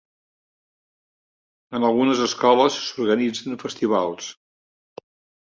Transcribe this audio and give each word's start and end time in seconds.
En 1.79 1.85
algunes 1.89 2.23
escoles 2.29 2.79
s'organitzen 2.87 3.61
festivals. 3.67 4.33